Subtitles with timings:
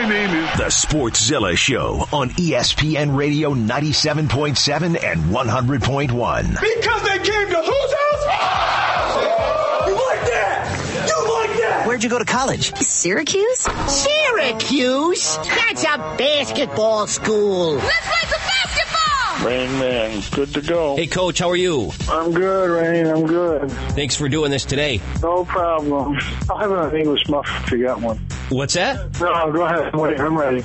[0.00, 6.08] My name is The Sportszilla Show on ESPN Radio 97.7 and 100.1.
[6.08, 8.24] because they came to whose house?
[9.86, 11.06] You like that?
[11.06, 11.84] You like that?
[11.86, 12.74] Where'd you go to college?
[12.76, 13.68] Syracuse?
[13.88, 15.36] Syracuse?
[15.36, 17.74] That's a basketball school.
[17.74, 18.39] Let's play some basketball!
[19.44, 20.96] Rain Man, good to go.
[20.96, 21.90] Hey, Coach, how are you?
[22.10, 23.06] I'm good, Rain.
[23.06, 23.70] I'm good.
[23.70, 25.00] Thanks for doing this today.
[25.22, 26.18] No problem.
[26.50, 28.18] I'll have an English muffin if you got one.
[28.50, 29.18] What's that?
[29.18, 29.94] No, go ahead.
[29.94, 30.58] Wait, I'm ready.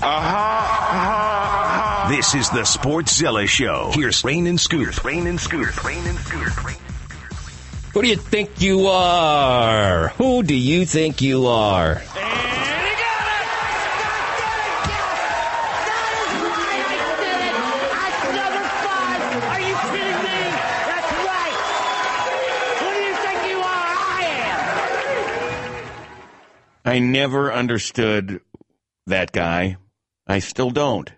[2.13, 3.91] This is the Sportszilla Show.
[3.93, 5.05] Here's Rain and Scoop.
[5.05, 5.83] Rain and Scoop.
[5.85, 6.66] Rain and Scoop.
[6.66, 6.77] Rain
[7.94, 10.09] Who do you think you are?
[10.17, 12.02] Who do you think you are?
[26.85, 28.41] I never understood
[29.07, 29.77] that guy.
[30.27, 31.11] I still don't.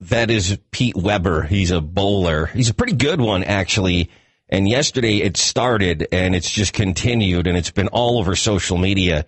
[0.00, 1.42] That is Pete Weber.
[1.42, 2.46] He's a bowler.
[2.46, 4.10] He's a pretty good one, actually.
[4.48, 9.24] And yesterday it started and it's just continued and it's been all over social media.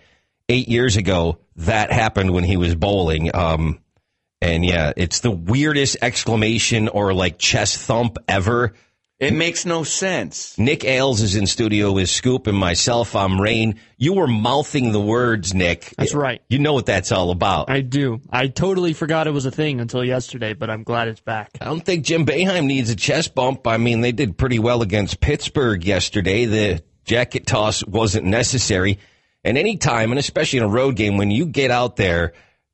[0.49, 3.35] Eight years ago, that happened when he was bowling.
[3.35, 3.79] Um,
[4.43, 8.75] and yeah, it's the weirdest exclamation or like chest thump ever.
[9.21, 10.59] It makes no sense.
[10.59, 13.15] Nick Ailes is in studio with Scoop and myself.
[13.15, 13.79] I'm Rain.
[13.97, 15.95] You were mouthing the words, Nick.
[15.97, 16.43] That's right.
[16.49, 17.71] You know what that's all about.
[17.71, 18.21] I do.
[18.29, 21.51] I totally forgot it was a thing until yesterday, but I'm glad it's back.
[21.61, 23.69] I don't think Jim Boeheim needs a chest bump.
[23.69, 26.47] I mean, they did pretty well against Pittsburgh yesterday.
[26.47, 28.99] The jacket toss wasn't necessary.
[29.45, 32.33] And any time, and especially in a road game, when you get out there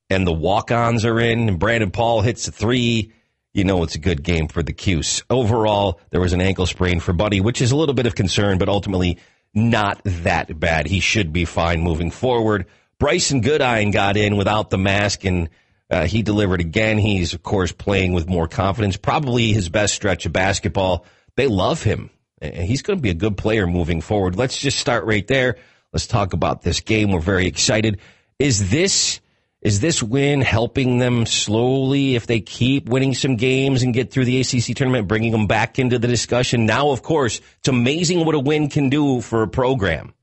[0.09, 3.13] and the walk-ons are in and Brendan Paul hits a three,
[3.53, 5.23] you know it's a good game for the Cuse.
[5.29, 8.59] Overall, there was an ankle sprain for Buddy, which is a little bit of concern,
[8.59, 9.19] but ultimately
[9.55, 10.87] not that bad.
[10.87, 12.67] He should be fine moving forward.
[13.01, 15.49] Brycen Goodine got in without the mask and
[15.91, 16.99] uh, he delivered again.
[16.99, 18.97] He's, of course, playing with more confidence.
[18.97, 21.05] Probably his best stretch of basketball.
[21.37, 22.11] They love him.
[22.41, 24.37] And he's going to be a good player moving forward.
[24.37, 25.57] Let's just start right there.
[25.93, 27.11] Let's talk about this game.
[27.11, 27.99] We're very excited.
[28.39, 29.21] Is this
[29.63, 34.25] is this win helping them slowly if they keep winning some games and get through
[34.25, 36.65] the ACC tournament, bringing them back into the discussion?
[36.65, 40.15] Now, of course, it's amazing what a win can do for a program.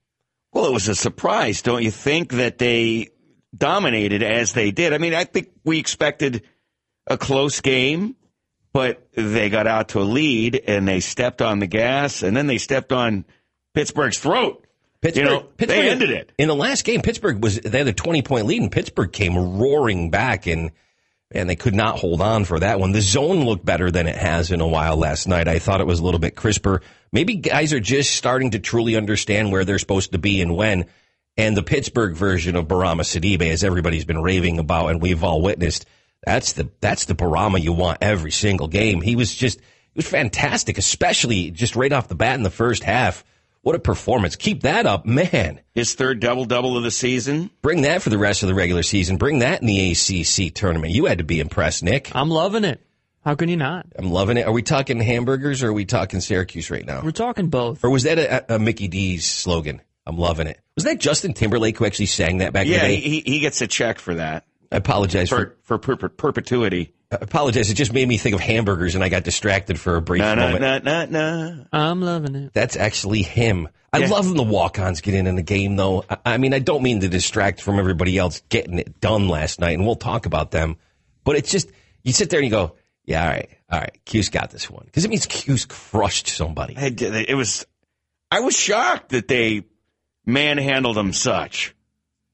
[0.54, 3.10] Well, it was a surprise, don't you think, that they
[3.56, 4.94] dominated as they did?
[4.94, 6.44] I mean, I think we expected
[7.06, 8.16] a close game,
[8.74, 12.48] but they got out to a lead and they stepped on the gas and then
[12.48, 13.26] they stepped on
[13.74, 14.67] Pittsburgh's throat.
[15.14, 16.32] Pittsburgh, You know, Pittsburgh they ended it.
[16.38, 17.02] in the last game.
[17.02, 20.72] Pittsburgh was they had a twenty point lead, and Pittsburgh came roaring back, and
[21.32, 22.94] and they could not hold on for that one.
[22.94, 25.48] The zone looked better than it has in a while last night.
[25.48, 26.82] I thought it was a little bit crisper.
[27.12, 30.86] Maybe guys are just starting to truly understand where they're supposed to be and when.
[31.36, 35.42] And the Pittsburgh version of Bourama Sidibe, as everybody's been raving about, and we've all
[35.42, 35.86] witnessed,
[36.26, 39.02] that's the that's the Bourama you want every single game.
[39.02, 42.84] He was just he was fantastic, especially just right off the bat in the first
[42.84, 43.24] half.
[43.68, 44.38] What a performance!
[44.38, 45.60] Keep that up, man.
[45.74, 47.50] His third double double of the season.
[47.62, 49.18] Bring that for the rest of the regular season.
[49.18, 50.94] Bring that in the ACC tournament.
[50.94, 52.10] You had to be impressed, Nick.
[52.16, 52.82] I'm loving it.
[53.26, 53.86] How can you not?
[54.00, 54.48] I'm loving it.
[54.48, 57.02] Are we talking hamburgers or are we talking Syracuse right now?
[57.04, 57.84] We're talking both.
[57.84, 59.82] Or was that a, a Mickey D's slogan?
[60.06, 60.62] I'm loving it.
[60.76, 63.02] Was that Justin Timberlake who actually sang that back in Yeah, the day?
[63.02, 66.94] he, he gets a check for that I apologize for, for for per- perpetuity.
[67.12, 67.70] I apologize.
[67.70, 70.36] It just made me think of hamburgers and I got distracted for a brief Na
[70.36, 70.84] na moment.
[70.84, 71.64] na na na.
[71.72, 72.54] I'm loving it.
[72.54, 73.70] That's actually him.
[73.94, 74.08] I Yeah.
[74.10, 76.04] love when the walk-ons get in in the game, though.
[76.10, 79.62] I, I mean, I don't mean to distract from everybody else getting it done last
[79.62, 80.76] night, and we'll talk about them.
[81.24, 81.70] But it's just
[82.04, 82.76] you sit there and you go,
[83.06, 86.76] "Yeah, all right, all right, Q's got this one," because it means Q's crushed somebody.
[86.78, 87.66] I did- It was.
[88.30, 89.64] I was shocked that they
[90.26, 91.74] manhandled him such.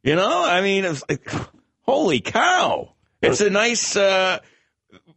[0.04, 1.30] You know, I mean, it was like,
[1.82, 2.94] holy cow!
[3.22, 4.40] It's a nice uh,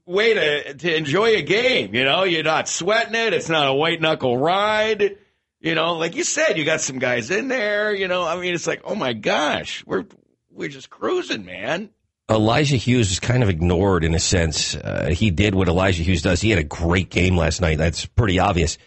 [0.06, 1.94] way to to enjoy a game.
[1.94, 3.34] You know, you're not sweating it.
[3.34, 5.18] It's not a white knuckle ride.
[5.60, 7.94] You know, like you said, you got some guys in there.
[7.94, 10.06] You know, I mean, it's like, oh my gosh, we're
[10.50, 11.90] we're just cruising, man.
[12.28, 14.74] Elijah Hughes was kind of ignored in a sense.
[14.74, 16.40] Uh, he did what Elijah Hughes does.
[16.40, 17.78] He had a great game last night.
[17.78, 18.78] That's pretty obvious.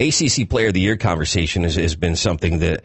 [0.00, 2.82] ACC Player of the Year conversation has, has been something that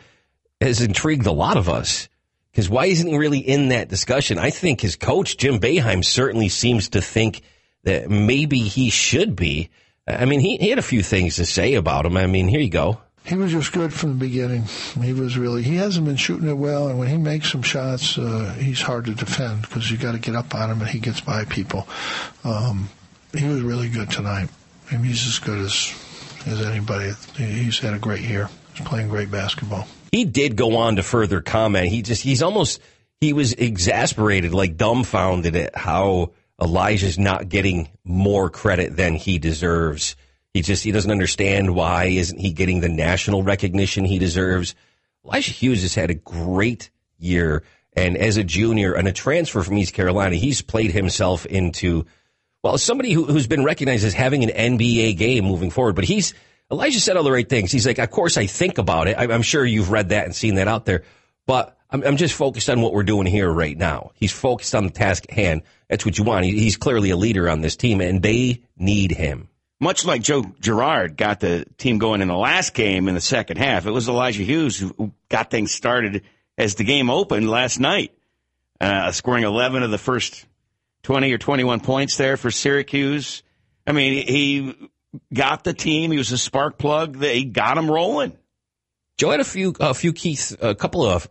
[0.62, 2.10] has intrigued a lot of us.
[2.52, 4.38] Because why isn't he really in that discussion?
[4.38, 7.42] I think his coach, Jim Boeheim, certainly seems to think
[7.88, 9.70] that maybe he should be.
[10.06, 12.18] I mean, he, he had a few things to say about him.
[12.18, 13.00] I mean, here you go.
[13.24, 14.64] He was just good from the beginning.
[15.02, 15.64] He was really.
[15.64, 19.06] He hasn't been shooting it well, and when he makes some shots, uh, he's hard
[19.06, 21.88] to defend because you got to get up on him, and he gets by people.
[22.44, 22.90] Um,
[23.34, 24.50] he was really good tonight.
[24.92, 25.94] I mean, he's as good as
[26.46, 27.12] as anybody.
[27.36, 28.50] He's had a great year.
[28.74, 29.88] He's playing great basketball.
[30.12, 31.88] he did go on to further comment.
[31.88, 32.82] He just he's almost
[33.20, 36.32] he was exasperated, like dumbfounded at how
[36.62, 40.16] Elijah's not getting more credit than he deserves.
[40.54, 44.74] He just he doesn't understand why isn't he getting the national recognition he deserves.
[45.24, 46.90] Elijah Hughes has had a great
[47.20, 47.64] year,
[47.94, 52.06] and as a junior and a transfer from East Carolina, he's played himself into
[52.64, 55.96] well somebody who, who's been recognized as having an NBA game moving forward.
[55.96, 56.34] But he's
[56.72, 57.72] Elijah said all the right things.
[57.72, 59.18] He's like, of course I think about it.
[59.18, 61.04] I'm sure you've read that and seen that out there,
[61.46, 64.12] but I'm, I'm just focused on what we're doing here right now.
[64.16, 65.64] He's focused on the task at hand.
[65.90, 66.46] That's what you want.
[66.46, 69.50] He, he's clearly a leader on this team, and they need him.
[69.80, 73.58] Much like Joe Girard got the team going in the last game in the second
[73.58, 76.24] half, it was Elijah Hughes who got things started
[76.58, 78.12] as the game opened last night,
[78.82, 80.46] uh, scoring 11 of the first
[81.04, 83.44] 20 or 21 points there for Syracuse.
[83.86, 84.90] I mean, he
[85.32, 86.12] got the team.
[86.12, 87.18] He was a spark plug.
[87.18, 88.36] They got him rolling.
[89.18, 91.28] Joe had a few, a few key, a couple of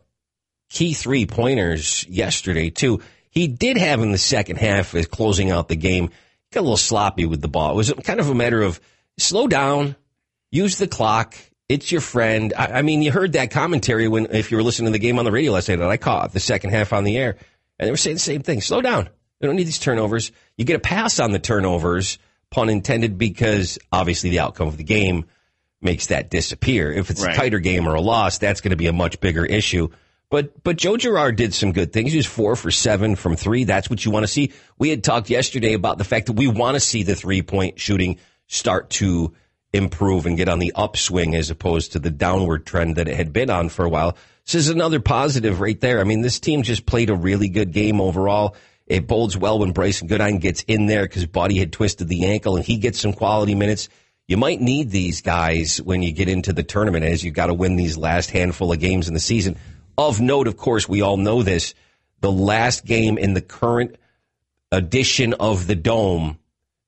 [0.76, 3.00] key three pointers yesterday too.
[3.30, 6.10] He did have in the second half as closing out the game.
[6.52, 7.72] Got a little sloppy with the ball.
[7.72, 8.78] It was kind of a matter of
[9.16, 9.96] slow down,
[10.50, 11.34] use the clock.
[11.66, 12.52] It's your friend.
[12.54, 15.18] I, I mean, you heard that commentary when if you were listening to the game
[15.18, 17.36] on the radio last night that I caught the second half on the air,
[17.78, 18.60] and they were saying the same thing.
[18.60, 19.08] Slow down.
[19.40, 20.30] You don't need these turnovers.
[20.58, 22.18] You get a pass on the turnovers,
[22.50, 25.24] pun intended, because obviously the outcome of the game
[25.80, 26.92] makes that disappear.
[26.92, 27.34] If it's Right.
[27.34, 29.88] a tighter game or a loss, that's going to be a much bigger issue.
[30.30, 32.10] But but Joe Girard did some good things.
[32.12, 33.64] He was four for seven from three.
[33.64, 34.52] That's what you want to see.
[34.78, 37.78] We had talked yesterday about the fact that we want to see the three point
[37.78, 38.18] shooting
[38.48, 39.34] start to
[39.72, 43.32] improve and get on the upswing as opposed to the downward trend that it had
[43.32, 44.16] been on for a while.
[44.44, 46.00] This is another positive right there.
[46.00, 48.56] I mean, this team just played a really good game overall.
[48.86, 52.56] It bodes well when Brycen Goodine gets in there because Buddy had twisted the ankle
[52.56, 53.88] and he gets some quality minutes.
[54.28, 57.54] You might need these guys when you get into the tournament as you've got to
[57.54, 59.56] win these last handful of games in the season.
[59.98, 61.74] Of note, of course, we all know this.
[62.20, 63.96] The last game in the current
[64.72, 66.38] edition of the Dome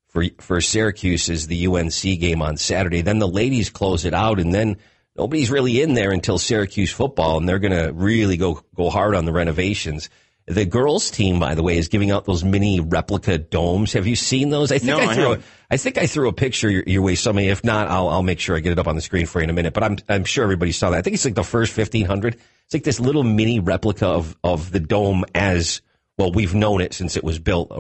[0.09, 3.03] for for Syracuse is the UNC game on Saturday.
[3.03, 4.77] Then the ladies close it out, and then
[5.17, 9.15] nobody's really in there until Syracuse football, and they're going to really go go hard
[9.15, 10.11] on the renovations.
[10.49, 13.93] The girls team, by the way, is giving out those mini replica domes.
[13.93, 14.73] Have you seen those?
[14.73, 15.33] I think No, I I threw.
[15.35, 15.39] a.
[15.71, 17.15] I think I threw a picture your, your way.
[17.15, 19.41] Somebody, if not, I'll I'll make sure I get it up on the screen for
[19.41, 19.75] you in a minute.
[19.75, 20.97] But I'm I'm sure everybody saw that.
[20.99, 22.35] I think it's like the first fifteen hundred.
[22.65, 25.83] It's like this little mini replica of of the dome as
[26.17, 26.33] well.
[26.33, 27.71] We've known it since it was built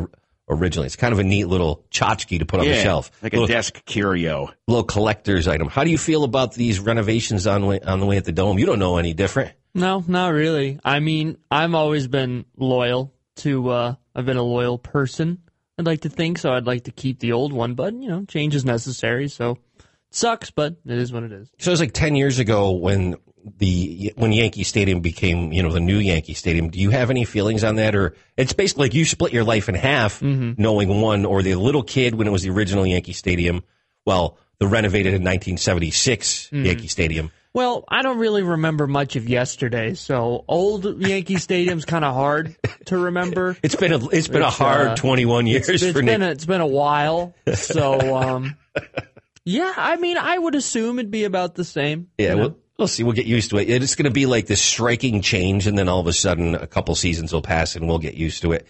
[0.50, 0.87] originally.
[0.87, 3.47] It's kind of a neat little tchotchke to put on the shelf, like a little,
[3.49, 4.50] desk curio.
[4.67, 5.69] little collector's item.
[5.69, 8.59] How do you feel about these renovations on way, on the way at the dome?
[8.59, 9.53] You don't know any different.
[9.79, 10.79] No, not really.
[10.85, 13.71] I mean, I've always been loyal to.
[13.71, 15.39] uh I've been a loyal person.
[15.79, 16.53] I'd like to think so.
[16.53, 19.29] I'd like to keep the old one, but you know, change is necessary.
[19.29, 21.49] So it sucks, but it is what it is.
[21.59, 23.15] So it was like ten years ago when
[23.59, 26.69] the when Yankee Stadium became you know the new Yankee Stadium.
[26.71, 29.69] Do you have any feelings on that, or it's basically like you split your life
[29.69, 33.63] in half, knowing one or the little kid when it was the original Yankee Stadium,
[34.05, 37.31] well the renovated in 1976 Yankee Stadium.
[37.55, 42.56] Well, I don't really remember much of yesterday, so old Yankee Stadium's kind of hard
[42.87, 43.56] to remember.
[43.62, 46.21] It's been a it's been a hard uh, 21 years It's for been Nick.
[46.21, 48.56] a, it's been a while, so um,
[49.45, 49.73] yeah.
[49.77, 52.09] I mean, I would assume it'd be about the same.
[52.19, 52.41] Yeah, you know?
[52.43, 53.03] we'll, we'll see.
[53.03, 53.69] We'll get used to it.
[53.71, 56.67] It's going to be like this striking change, and then all of a sudden, a
[56.67, 58.67] couple seasons will pass, and we'll get used to it.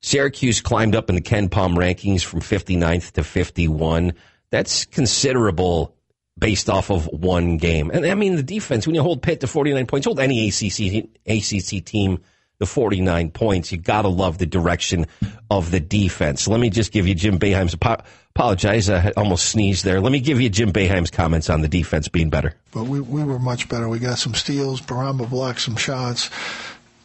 [0.00, 4.14] Syracuse climbed up in the KenPom rankings from 59th to 51.
[4.50, 5.94] That's considerable
[6.38, 7.90] based off of one game.
[7.90, 11.08] And I mean, the defense, when you hold Pitt to 49 points, hold any ACC,
[11.26, 12.20] ACC team
[12.58, 15.06] to 49 points, you got to love the direction
[15.50, 16.48] of the defense.
[16.48, 18.02] Let me just give you Jim Boeheim's, apo-
[18.34, 20.00] apologize, I almost sneezed there.
[20.00, 22.54] Let me give you Jim Boeheim's comments on the defense being better.
[22.72, 23.88] but we, we were much better.
[23.88, 24.80] We got some steals.
[24.80, 26.30] Bourama blocked some shots.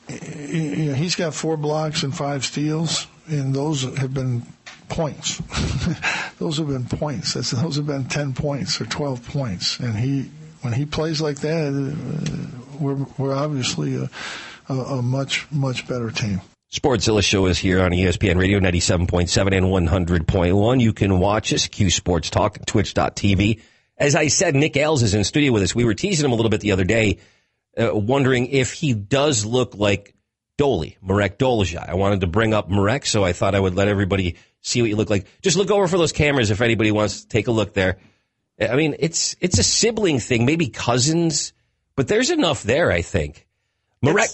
[0.07, 4.43] He's got four blocks and five steals, and those have been
[4.89, 5.41] points.
[6.39, 7.33] those have been points.
[7.33, 9.79] That's, those have been ten points or twelve points.
[9.79, 10.29] And he,
[10.61, 14.09] when he plays like that, uh, we're we're obviously a,
[14.69, 16.41] a, a much much better team.
[16.71, 20.81] Sportszilla show is here on ESPN Radio 97.7 and 100.1.
[20.81, 23.61] You can watch us, Q Sports Talk, twitch.tv.
[23.97, 25.73] As I said, Nick Ailes is in studio with us.
[25.73, 27.19] We were teasing him a little bit the other day,
[27.77, 30.13] uh, wondering if he does look like
[30.57, 31.87] Doley, Marek Dolezaj.
[31.87, 34.35] I wanted to bring up Marek, so I thought I would let everybody
[34.67, 35.25] see what you look like.
[35.41, 37.97] Just look over for those cameras if anybody wants to take a look there.
[38.59, 41.53] I mean, it's it's a sibling thing, maybe cousins,
[41.95, 43.47] but there's enough there, I think.
[44.01, 44.29] Marek,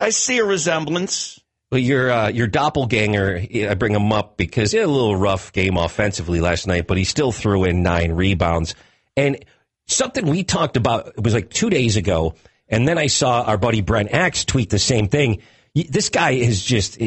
[0.00, 1.40] I see a resemblance.
[1.70, 3.40] well, your uh, your doppelganger,
[3.70, 6.96] I bring him up because he had a little rough game offensively last night, but
[6.96, 8.74] he still threw in nine rebounds.
[9.16, 9.44] And
[9.86, 12.34] something we talked about it was like two days ago,
[12.68, 15.42] and then I saw our buddy Brent Axe tweet the same thing.
[15.74, 16.98] this guy is just,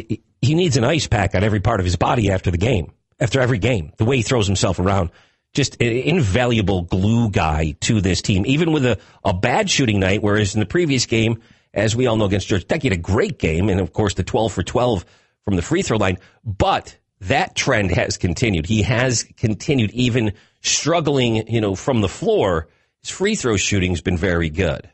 [0.42, 3.40] he needs an ice pack on every part of his body after the game, after
[3.40, 5.12] every game, the way he throws himself around.
[5.54, 10.24] Just an invaluable glue guy to this team, even with a, a bad shooting night,
[10.24, 11.42] whereas in the previous game,
[11.74, 14.14] as we all know against Georgia Tech, he had a great game, and of course
[14.14, 15.06] the 12 for 12
[15.44, 16.18] from the free throw line.
[16.46, 18.66] But that trend has continued.
[18.66, 22.68] He has continued, even struggling, you know, from the floor.
[23.02, 24.90] His free throw shooting's been very good.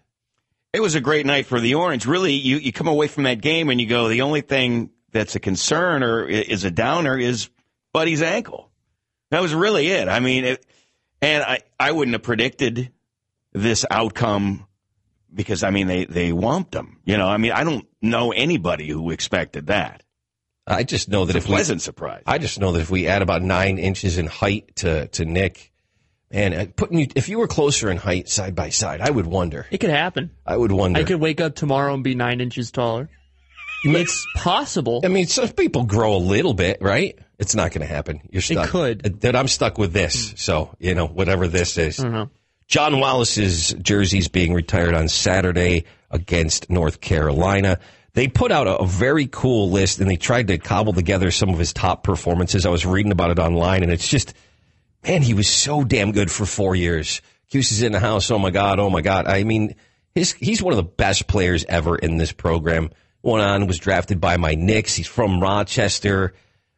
[0.73, 2.05] It was a great night for the Orange.
[2.05, 5.35] Really, you, you come away from that game and you go, the only thing that's
[5.35, 7.49] a concern or is a downer is
[7.93, 8.69] Buddy's ankle.
[9.31, 10.07] That was really it.
[10.07, 10.65] I mean, it,
[11.21, 12.91] and I, I wouldn't have predicted
[13.53, 14.67] this outcome
[15.33, 16.99] because, I mean, they, they whumped him.
[17.05, 20.03] You know, I mean, I don't know anybody who expected that.
[20.65, 22.23] I just know that It's a if we, pleasant surprise.
[22.25, 25.71] I just know that if we add about nine inches in height to, to Nick,
[26.31, 29.27] man, uh, putting you, if you were closer in height side by side, I would
[29.27, 29.65] wonder.
[29.71, 30.31] It could happen.
[30.45, 30.99] I would wonder.
[30.99, 33.09] I could wake up tomorrow and be nine inches taller.
[33.83, 35.01] It's possible.
[35.03, 37.17] I mean, some people grow a little bit, right?
[37.39, 38.21] It's not going to happen.
[38.31, 38.67] You're stuck.
[38.67, 39.05] It could.
[39.05, 40.33] Uh, That I'm stuck with this.
[40.37, 41.99] So you know, whatever this is.
[41.99, 42.27] Uh-huh.
[42.67, 47.79] John Wallace's jersey's being retired on Saturday against North Carolina.
[48.13, 51.49] They put out a, a very cool list and they tried to cobble together some
[51.49, 52.65] of his top performances.
[52.65, 54.33] I was reading about it online and it's just,
[55.05, 57.21] man, he was so damn good for four years.
[57.51, 58.31] Cuse is in the house.
[58.31, 58.79] Oh my God.
[58.79, 59.27] Oh my God.
[59.27, 59.75] I mean,
[60.15, 62.89] his, he's one of the best players ever in this program.
[63.23, 64.95] Went on, was drafted by my Knicks.
[64.95, 66.33] He's from Rochester.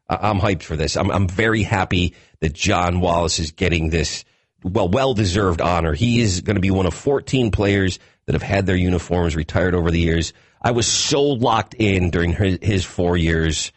[0.10, 0.98] I'm hyped for this.
[0.98, 4.26] I'm, I'm very happy that John Wallace is getting this
[4.64, 5.94] well, well deserved honor.
[5.94, 9.76] He is going to be one of 14 players that have had their uniforms retired
[9.76, 10.34] over the years.
[10.62, 13.72] I was so locked in during his, four years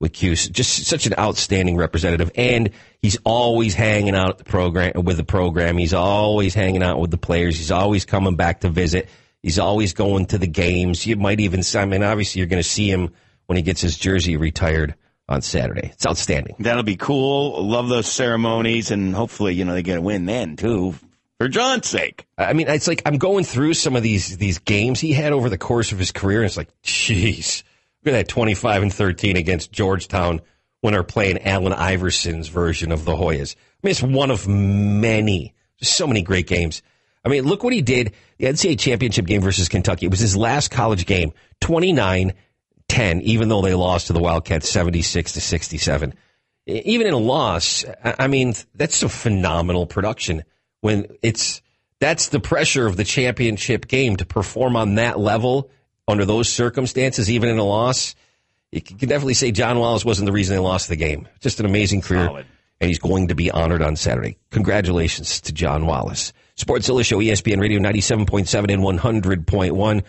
[0.00, 0.48] with Cuse.
[0.48, 5.76] Just such an outstanding representative, and he's always hanging out the program with the program.
[5.76, 7.58] He's always hanging out with the players.
[7.58, 9.08] He's always coming back to visit.
[9.42, 11.04] He's always going to the games.
[11.06, 13.12] You might even, I mean, obviously, you're going to see him
[13.46, 14.94] when he gets his jersey retired
[15.28, 15.90] on Saturday.
[15.92, 16.56] It's outstanding.
[16.58, 17.64] That'll be cool.
[17.64, 20.94] Love those ceremonies, and hopefully, you know, they get a win then too,
[21.38, 22.26] for John's sake.
[22.38, 25.48] I mean, it's like I'm going through some of these these games he had over
[25.48, 27.62] the course of his career, and it's like, jeez,
[28.04, 30.40] look at that 25 and 13 against Georgetown
[30.82, 33.56] when they're playing Allen Iverson's version of the Hoyas.
[33.56, 36.82] I mean, it's one of many, so many great games.
[37.24, 38.12] I mean, look what he did.
[38.38, 40.06] The NCAA championship game versus Kentucky.
[40.06, 42.32] It was his last college game, 29
[42.88, 46.14] 10, even though they lost to the Wildcats 76 to 67.
[46.68, 50.42] E- Even in a loss, I I mean, that's a phenomenal production
[50.80, 51.62] when it's,
[52.00, 55.70] that's the pressure of the championship game to perform on that level
[56.08, 58.14] under those circumstances, even in a loss.
[58.72, 61.28] You can definitely say John Wallace wasn't the reason they lost the game.
[61.40, 62.26] Just an amazing career.
[62.26, 62.46] Solid.
[62.80, 64.38] And he's going to be honored on Saturday.
[64.50, 66.32] Congratulations to John Wallace.
[66.62, 70.02] Sportszilla Show, E ESPN Radio 97.7 and 100.1.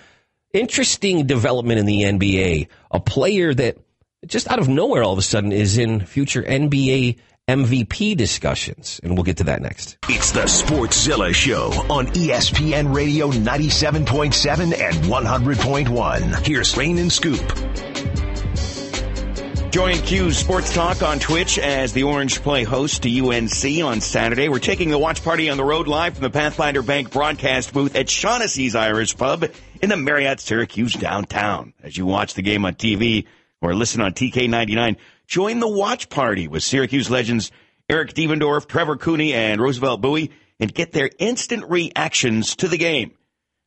[0.53, 2.67] Interesting development in the NBA.
[2.91, 3.77] A player that
[4.27, 7.17] just out of nowhere all of a sudden is in future NBA
[7.47, 8.99] MVP discussions.
[9.03, 9.97] And we'll get to that next.
[10.07, 16.45] It's the Sportszilla Show on ESPN Radio 97.7 and 100.1.
[16.45, 17.92] Here's Rain and Scoop.
[19.73, 24.47] Join Q Sports Talk on Twitch as the Orange play host to UNC on Saturday.
[24.47, 27.95] We're taking the watch party on the road live from the Pathfinder Bank broadcast booth
[27.95, 29.45] at Shaughnessy's Irish Pub
[29.81, 31.73] in the Marriott Syracuse downtown.
[31.81, 33.25] As you watch the game on TV
[33.61, 37.51] or listen on TK99, join the watch party with Syracuse legends
[37.89, 43.15] Eric Devendorf, Trevor Cooney, and Roosevelt Bouie and get their instant reactions to the game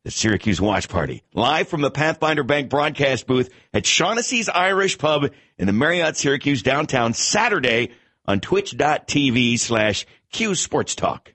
[0.07, 5.33] the Syracuse Watch Party, live from the Pathfinder Bank broadcast booth at Shaughnessy's Irish Pub
[5.59, 7.91] in the Marriott Syracuse downtown Saturday
[8.25, 11.35] on twitch.tv slash Q Sports Talk.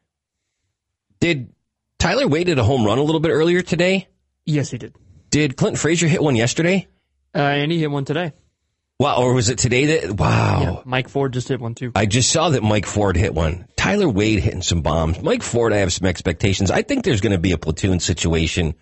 [1.20, 1.54] Did
[2.00, 4.08] Tyler Wade hit a home run a little bit earlier today?
[4.46, 4.96] Yes, he did.
[5.30, 6.88] Did Clinton Frazier hit one yesterday?
[7.36, 8.32] Uh, and he hit one today.
[9.02, 10.12] Wow, or was it today that?
[10.12, 10.62] Wow.
[10.62, 11.92] Yeah, Mike Ford just hit one too.
[11.96, 13.66] I just saw that Mike Ford hit one.
[13.76, 15.20] Tyler Wade hitting some bombs.
[15.24, 16.70] Mike Ford, I have some expectations.
[16.70, 18.76] I think there's going to be a platoon situation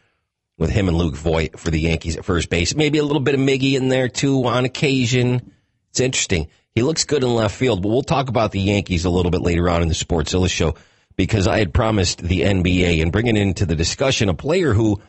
[0.57, 2.75] with him and Luke Voit for the Yankees at first base.
[2.75, 5.53] Maybe a little bit of Miggy in there too on occasion.
[5.91, 6.49] It's interesting.
[6.75, 9.39] He looks good in left field, but we'll talk about the Yankees a little bit
[9.39, 10.75] later on in the Sportszilla show
[11.15, 15.01] because I had promised the NBA and bringing into the discussion a player who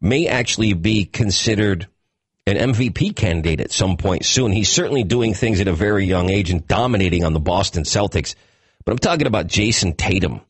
[0.00, 1.86] may actually be considered
[2.48, 4.52] an MVP candidate at some point soon.
[4.52, 8.34] He's certainly doing things at a very young age and dominating on the Boston Celtics.
[8.84, 10.40] But I'm talking about Jayson Tatum.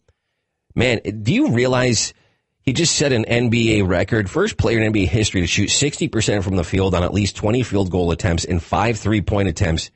[0.75, 2.15] Man, do you realize
[2.63, 6.57] he just set an NBA record, first player in NBA history to shoot 60% from
[6.57, 9.91] the field on at least 20 field goal attempts and five three point attempts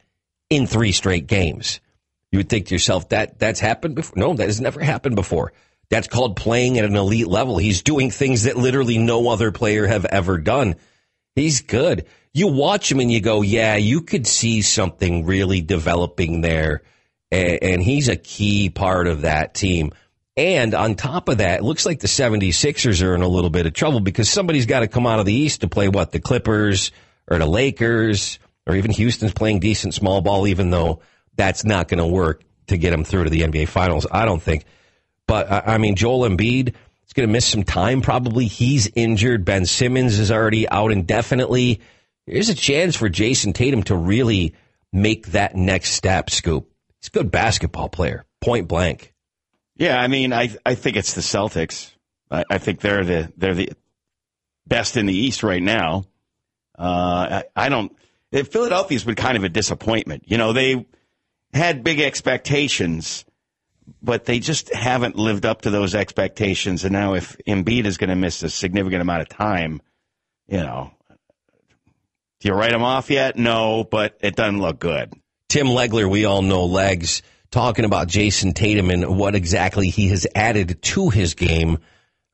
[0.51, 1.81] in three straight games?
[2.31, 4.15] You would think to yourself that that's happened before.
[4.17, 5.53] No, that has never happened before.
[5.91, 7.59] That's called playing at an elite level.
[7.59, 10.77] He's doing things that literally no other player have ever done.
[11.35, 12.07] He's good.
[12.35, 16.83] you watch him and you go, yeah, you could see something really developing there.
[17.31, 19.93] And, and he's a key part of that team.
[20.37, 23.67] And on top of that, it looks like the 76ers are in a little bit
[23.67, 26.12] of trouble because somebody's got to come out of the East to play what?
[26.12, 26.91] The Clippers
[27.29, 31.01] or the Lakers or even Houston's playing decent small ball, even though
[31.37, 34.43] that's not going to work to get them through to the NBA Finals, I don't
[34.43, 34.65] think.
[35.27, 36.75] But I mean, Joel Embiid
[37.12, 38.47] is going to miss some time probably.
[38.47, 39.45] He's injured.
[39.45, 41.81] Ben Simmons is already out indefinitely.
[42.26, 44.54] There's a chance for Jayson Tatum to really
[44.92, 46.71] make that next step, Scoop.
[47.00, 49.12] He's a good basketball player, point blank.
[49.76, 51.92] Yeah, I mean, I I think it's the Celtics.
[52.31, 53.73] I, I think they're the they're the
[54.66, 56.04] best in the East right now.
[56.78, 57.95] Uh, I, I don't.
[58.33, 60.25] Philadelphia's been kind of a disappointment.
[60.26, 60.87] You know, they
[61.52, 63.26] had big expectations,
[64.03, 66.85] but they just haven't lived up to those expectations.
[66.85, 69.81] And now, if Embiid is going to miss a significant amount of time,
[70.49, 70.93] you know,
[72.41, 73.37] do you write him off yet?
[73.37, 75.12] No, but it doesn't look good.
[75.49, 80.27] Tim Legler, we all know legs, talking about Jayson Tatum and what exactly he has
[80.35, 81.79] added to his game.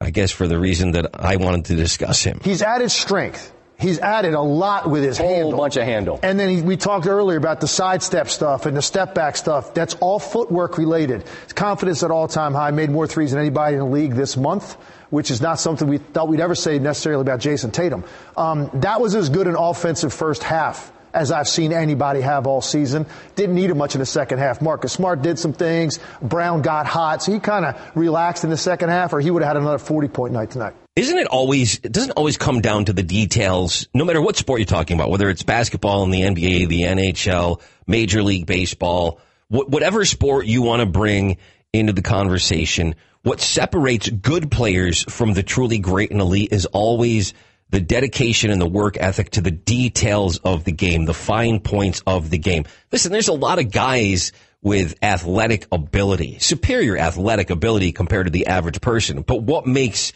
[0.01, 2.41] I guess for the reason that I wanted to discuss him.
[2.43, 3.53] He's added strength.
[3.79, 5.57] He's added a lot with his Whole handle.
[5.57, 6.19] bunch of handle.
[6.23, 9.73] And then he, we talked earlier about the sidestep stuff and the step back stuff.
[9.73, 11.23] That's all footwork related.
[11.45, 12.73] His confidence at all time high.
[12.73, 14.75] Made more threes than anybody in the league this month,
[15.11, 18.03] which is not something we thought we'd ever say necessarily about Jayson Tatum.
[18.37, 22.61] Um, that was as good an offensive first half as I've seen anybody have all
[22.61, 23.07] season.
[23.37, 24.61] Didn't need him much in the second half.
[24.61, 26.01] Marcus Smart did some things.
[26.21, 29.43] Brown got hot, so he kind of relaxed in the second half, or he would
[29.43, 30.75] have had another 40 point night tonight.
[30.99, 34.59] Isn't it always, it doesn't always come down to the details, no matter what sport
[34.59, 39.69] you're talking about, whether it's basketball in the NBA, the NHL, Major League Baseball, wh-
[39.69, 41.37] whatever sport you want to bring
[41.73, 47.33] into the conversation, what separates good players from the truly great and elite is always
[47.71, 52.03] the dedication and the work ethic to the details of the game, the fine points
[52.09, 52.65] of the game.
[52.91, 54.33] Listen, there's a lot of guys
[54.63, 59.23] with athletic ability, superior athletic ability compared to the average person.
[59.23, 60.13] But what makes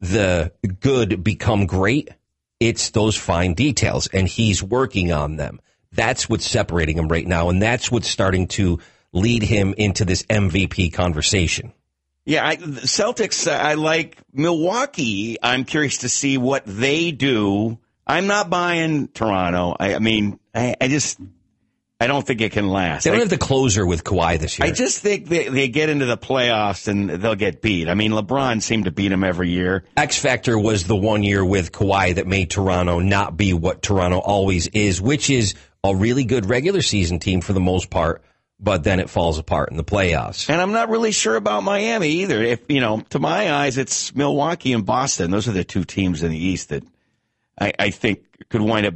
[0.00, 2.10] the good become great?
[2.58, 5.60] It's those fine details, and he's working on them.
[5.92, 8.80] That's what's separating him right now, and that's what's starting to
[9.12, 11.72] lead him into this MVP conversation.
[12.24, 13.46] Yeah, I, Celtics.
[13.46, 15.36] uh, I like Milwaukee.
[15.42, 17.78] I'm curious to see what they do.
[18.06, 19.76] I'm not buying Toronto.
[19.78, 21.20] I, I mean, I, I just,
[21.98, 23.04] I don't think it can last.
[23.04, 24.68] They don't I, have the closer with Kawhi this year.
[24.68, 27.88] I just think they, they get into the playoffs and they'll get beat.
[27.88, 29.84] I mean, LeBron seemed to beat them every year.
[29.96, 34.18] X Factor was the one year with Kawhi that made Toronto not be what Toronto
[34.18, 38.22] always is, which is a really good regular season team for the most part,
[38.60, 40.50] but then it falls apart in the playoffs.
[40.50, 42.42] And I'm not really sure about Miami either.
[42.42, 45.30] If you know, to my eyes, it's Milwaukee and Boston.
[45.30, 46.84] Those are the two teams in the East that
[47.58, 48.94] I, I think could wind up,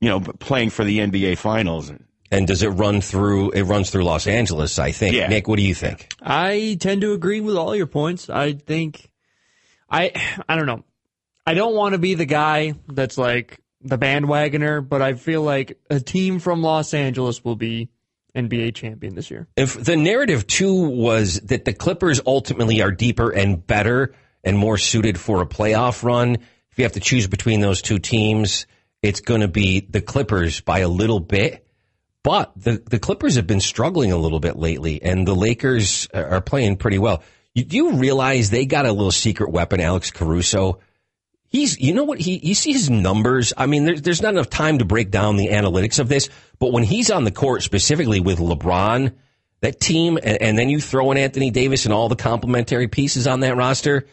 [0.00, 1.92] you know, playing for the NBA Finals.
[2.30, 3.52] And does it run through?
[3.52, 5.16] It runs through Los Angeles, I think.
[5.16, 5.28] Yeah.
[5.28, 6.12] Nick, what do you think?
[6.20, 8.28] I tend to agree with all your points.
[8.28, 9.10] I think
[9.88, 10.12] I
[10.48, 10.84] I don't know.
[11.46, 15.78] I don't want to be the guy that's like the bandwagoner, but I feel like
[15.88, 17.88] a team from Los Angeles will be
[18.36, 19.48] NBA champion this year.
[19.56, 24.76] If the narrative too was that the Clippers ultimately are deeper and better and more
[24.76, 28.66] suited for a playoff run, if you have to choose between those two teams,
[29.02, 31.64] it's going to be the Clippers by a little bit.
[32.24, 36.40] But the, the Clippers have been struggling a little bit lately, and the Lakers are
[36.40, 37.22] playing pretty well.
[37.54, 40.80] You, do you realize they got a little secret weapon, Alex Caruso?
[41.46, 43.54] He's, you know what, he, you see his numbers.
[43.56, 46.72] I mean, there's, there's not enough time to break down the analytics of this, but
[46.72, 49.14] when he's on the court, specifically with LeBron,
[49.60, 53.26] that team, and, and then you throw in Anthony Davis and all the complementary pieces
[53.26, 54.06] on that roster,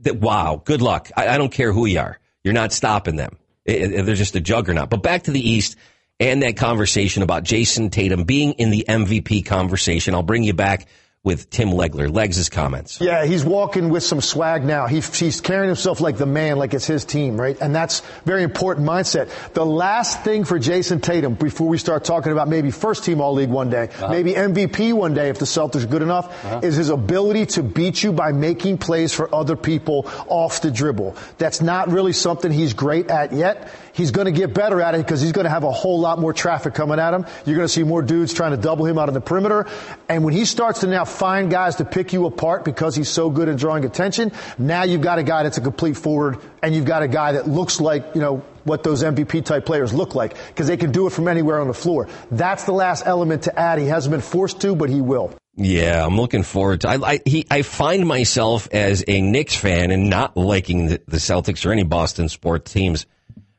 [0.00, 1.10] that wow, good luck.
[1.16, 2.20] I, I don't care who you are.
[2.44, 3.36] You're not stopping them.
[3.66, 4.90] It- it- they're just a juggernaut.
[4.90, 5.76] But back to the East
[6.18, 10.14] and that conversation about Jayson Tatum being in the MVP conversation.
[10.14, 10.86] I'll bring you back
[11.26, 12.10] with Tim Legler.
[12.10, 13.00] Legs' comments.
[13.00, 14.86] Yeah, he's walking with some swag now.
[14.86, 17.60] He, he's carrying himself like the man, like it's his team, right?
[17.60, 19.28] And that's very important mindset.
[19.52, 23.34] The last thing for Jayson Tatum before we start talking about maybe first team All
[23.34, 24.08] League one day, uh-huh.
[24.08, 26.60] maybe MVP one day if the Celtics are good enough, uh-huh.
[26.62, 31.16] is his ability to beat you by making plays for other people off the dribble.
[31.38, 33.68] That's not really something he's great at yet.
[33.96, 36.18] He's going to get better at it because he's going to have a whole lot
[36.18, 37.24] more traffic coming at him.
[37.46, 39.66] You're going to see more dudes trying to double him out on the perimeter.
[40.06, 43.30] And when he starts to now find guys to pick you apart because he's so
[43.30, 46.84] good at drawing attention, now you've got a guy that's a complete forward and you've
[46.84, 50.36] got a guy that looks like, you know, what those MVP type players look like
[50.48, 52.08] because they can do it from anywhere on the floor.
[52.30, 53.78] That's the last element to add.
[53.78, 55.32] He hasn't been forced to, but he will.
[55.54, 56.88] Yeah, I'm looking forward to.
[56.88, 61.16] I I, he, I find myself as a Knicks fan and not liking the, the
[61.16, 63.06] Celtics or any Boston sports teams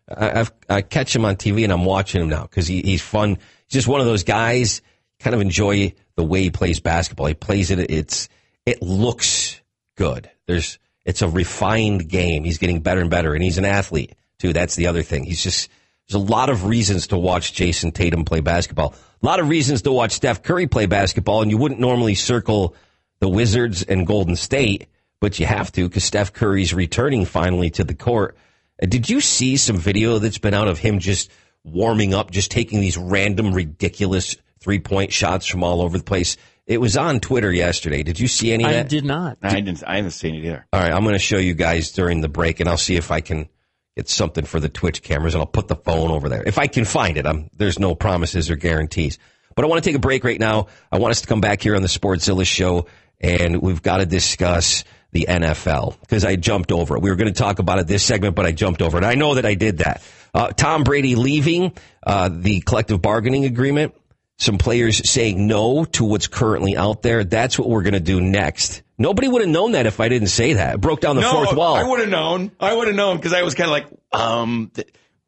[0.09, 3.01] I, I've, I catch him on TV and I'm watching him now because he, he's
[3.01, 3.29] fun.
[3.29, 4.81] He's just one of those guys.
[5.19, 7.25] Kind of enjoy the way he plays basketball.
[7.25, 7.79] He plays it.
[7.79, 8.29] It's
[8.65, 9.59] it looks
[9.95, 10.29] good.
[10.45, 12.43] There's it's a refined game.
[12.43, 14.53] He's getting better and better, and he's an athlete too.
[14.53, 15.23] That's the other thing.
[15.23, 15.69] He's just
[16.07, 18.93] there's a lot of reasons to watch Jayson Tatum play basketball.
[19.21, 22.75] A lot of reasons to watch Steph Curry play basketball, and you wouldn't normally circle
[23.19, 24.87] the Wizards and Golden State,
[25.19, 28.37] but you have to because Steph Curry's returning finally to the court.
[28.79, 31.31] Did you see some video that's been out of him just
[31.63, 36.37] warming up, just taking these random, ridiculous three point shots from all over the place?
[36.67, 38.03] It was on Twitter yesterday.
[38.03, 39.37] Did you see any of I did not.
[39.41, 39.83] I didn't.
[39.87, 40.67] I haven't seen it either.
[40.73, 43.09] All right, I'm going to show you guys during the break, and I'll see if
[43.09, 43.47] I can
[43.95, 46.67] get something for the Twitch cameras, and I'll put the phone over there if I
[46.67, 47.25] can find it.
[47.25, 49.17] I'm, there's no promises or guarantees,
[49.55, 50.67] but I want to take a break right now.
[50.91, 52.87] I want us to come back here on the Sportszilla show,
[53.21, 57.01] and we've got to discuss the NFL because I jumped over it.
[57.01, 59.03] We were going to talk about it this segment, but I jumped over it.
[59.03, 60.01] I know that I did that.
[60.33, 63.95] Uh, Tom Brady leaving uh, the collective bargaining agreement.
[64.39, 67.23] Some players saying no to what's currently out there.
[67.23, 68.83] That's what we're going to do next.
[68.99, 70.75] Nobody would have known that if I didn't say that.
[70.75, 71.75] It broke down the no, fourth wall.
[71.75, 72.51] I would have known.
[72.59, 74.71] I would have known because I was kind of like, um,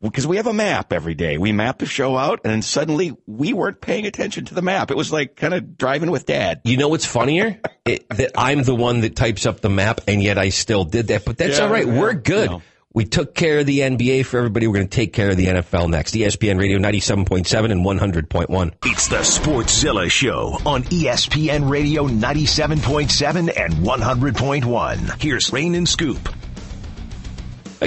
[0.02, 1.38] because we have a map every day.
[1.38, 4.92] We map the show out, and then suddenly we weren't paying attention to the map.
[4.92, 6.62] It was like kind of driving with dad.
[6.64, 7.60] You know what's funnier?
[7.86, 11.08] it, that I'm the one that types up the map, and yet I still did
[11.08, 11.26] that.
[11.26, 11.86] But that's Yeah, all right.
[11.88, 12.50] yeah, We're good.
[12.50, 12.62] no.
[12.92, 14.66] We took care of the NBA for everybody.
[14.66, 16.16] We're going to take care of the NFL next.
[16.16, 18.74] ESPN Radio 97.7 and 100.1.
[18.84, 25.22] It's the Sportszilla Show on ESPN Radio 97.7 and 100.1.
[25.22, 26.30] Here's Rain and Scoop.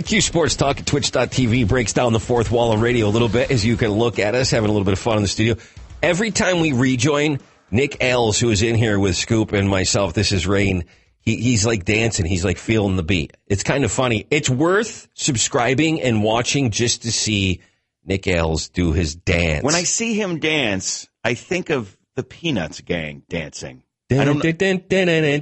[0.00, 3.50] Q Sports Talk at Twitch.tv breaks down the fourth wall of radio a little bit
[3.50, 5.56] as you can look at us having a little bit of fun in the studio.
[6.02, 10.32] Every time we rejoin, Nick Ailes, who is in here with Scoop and myself, this
[10.32, 10.84] is Rain.
[11.20, 12.24] He, he's like dancing.
[12.24, 13.36] He's like feeling the beat.
[13.46, 14.26] It's kind of funny.
[14.30, 17.60] It's worth subscribing and watching just to see
[18.04, 19.62] Nick Ailes do his dance.
[19.62, 23.82] When I see him dance, I think of the Peanuts gang dancing.
[24.10, 24.40] I don't.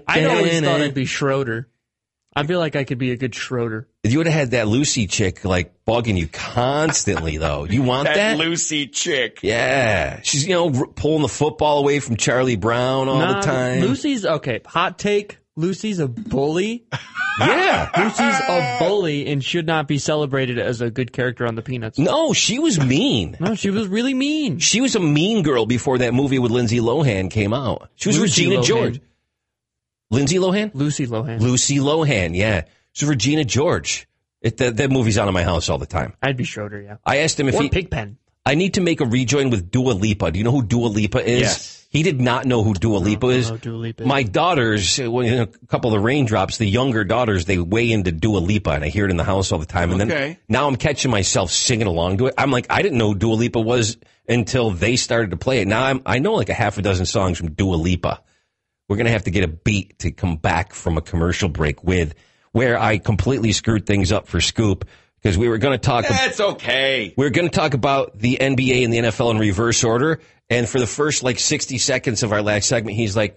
[0.06, 1.68] I always thought I'd be Schroeder.
[2.34, 3.88] I feel like I could be a good Schroeder.
[4.04, 7.64] You would have had that Lucy chick like bugging you constantly, though.
[7.64, 8.14] You want that?
[8.14, 9.40] that Lucy chick.
[9.42, 13.46] yeah, she's you know r- pulling the football away from Charlie Brown all Nah, the
[13.46, 13.80] time.
[13.80, 14.60] Lucy's okay.
[14.66, 15.38] Hot take.
[15.56, 16.86] Lucy's a bully.
[17.40, 17.90] yeah.
[17.98, 21.98] Lucy's a bully and should not be celebrated as a good character on the Peanuts.
[21.98, 23.36] No, she was mean.
[23.40, 24.58] No, she was really mean.
[24.58, 27.90] She was a mean girl before that movie with Lindsay Lohan came out.
[27.96, 28.66] She was Lucy Regina Lohan.
[28.66, 29.00] George.
[30.10, 30.70] Lindsay Lohan?
[30.74, 31.40] Lucy Lohan.
[31.40, 32.62] Lucy Lohan, yeah.
[32.92, 34.06] So Regina George.
[34.42, 36.14] It, that, that movie's on in my house all the time.
[36.22, 36.96] I'd be Schroeder, yeah.
[37.04, 37.68] I asked him if Or he.
[37.68, 38.16] Pigpen.
[38.46, 40.30] I need to make a rejoin with Dua Lipa.
[40.30, 41.40] Do you know who Dua Lipa is?
[41.42, 41.86] Yes.
[41.90, 43.48] He did not know who Dua Lipa don't is.
[43.48, 44.08] know who Dua Lipa is.
[44.08, 48.12] My daughters, uh, when a couple of the raindrops, the younger daughters, they weigh into
[48.12, 49.90] Dua Lipa, and I hear it in the house all the time.
[49.90, 50.38] And then Okay.
[50.48, 52.34] now I'm catching myself singing along to it.
[52.38, 55.68] I'm like, I didn't know who Dua Lipa was until they started to play it.
[55.68, 58.22] Now I'm, I know like a half a dozen songs from Dua Lipa.
[58.90, 62.14] We're gonna have to get a beat to come back from a commercial break with,
[62.50, 64.84] where I completely screwed things up for Scoop
[65.22, 66.04] because we were going to talk.
[66.06, 67.14] ab- That's okay.
[67.16, 70.18] we're going to talk about the NBA and the NFL in reverse order.
[70.48, 73.36] And for the first like 60 seconds of our last segment, he's like,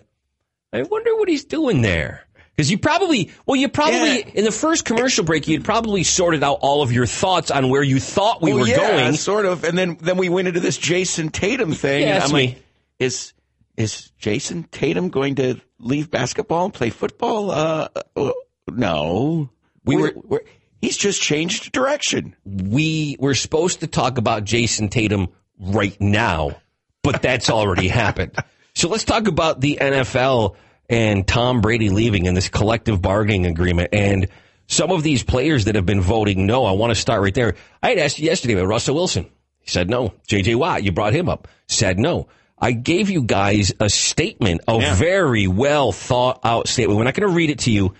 [0.72, 2.26] I wonder what he's doing there.
[2.56, 4.32] Because you probably, well, you probably, Yeah.
[4.34, 7.84] in the first commercial break, you'd probably sorted out all of your thoughts on where
[7.84, 9.14] you thought we Well, were yeah, going.
[9.16, 9.64] sort of.
[9.66, 12.04] And then then we went into this Jayson Tatum thing.
[12.08, 12.46] Yeah, and I'm me.
[12.48, 12.64] like,
[12.98, 13.34] is
[13.78, 17.52] is Jayson Tatum going to leave basketball and play football?
[17.52, 18.32] Uh, uh,
[18.72, 19.50] no.
[19.86, 20.46] We We're- were- we're-
[20.82, 22.36] he's just changed direction.
[22.46, 26.58] We were supposed to talk about Jayson Tatum right now,
[27.04, 28.32] but that's already happened.
[28.76, 30.56] So let's talk about the NFL
[30.90, 34.28] and Tom Brady leaving and this collective bargaining agreement and
[34.68, 36.66] some of these players that have been voting no.
[36.66, 37.56] I want to start right there.
[37.82, 39.30] I had asked you yesterday about Russell Wilson.
[39.60, 40.14] He said no.
[40.28, 42.28] JJ Watt, you brought him up, said no.
[42.58, 44.96] I gave you guys a statement, a Yeah.
[44.96, 46.98] very well thought out statement.
[46.98, 47.94] We're not going to read it to you,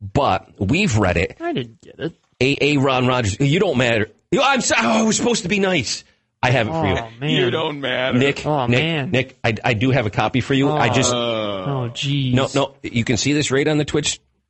[0.00, 1.36] but we've read it.
[1.40, 2.12] I didn't get it.
[2.40, 2.56] A.
[2.60, 2.76] A.
[2.78, 3.38] Ron Rodgers.
[3.40, 4.10] You don't matter.
[4.40, 4.86] I'm sorry.
[4.86, 6.04] Oh, I was supposed to be nice.
[6.42, 6.96] I have it for you.
[6.98, 7.30] Oh, man.
[7.30, 8.18] You don't matter.
[8.18, 9.10] Nick, Oh, Nick, man.
[9.10, 10.70] Nick, I, I do have a copy for you.
[10.70, 12.34] I just, Oh, geez.
[12.34, 13.84] no, no, you can see this right on the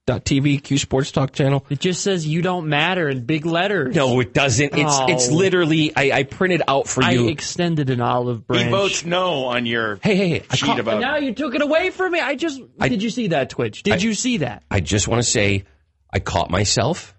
[0.07, 1.65] Twitch.tv Q Sports Talk channel.
[1.71, 3.95] It just says you don't matter in big letters.
[3.95, 4.75] No, it doesn't.
[4.77, 5.07] It's, Oh.
[5.09, 7.29] it's literally, I, I printed out for I you.
[7.29, 8.65] extended an olive branch.
[8.65, 11.01] He votes no on your hey, hey, hey, sheet caught- about.
[11.01, 12.21] Now you took it away from me.
[12.21, 13.03] I just I- did.
[13.03, 13.83] You see that Twitch?
[13.83, 14.63] Did I- you see that?
[14.71, 15.65] I just want to say,
[16.13, 17.15] I caught myself.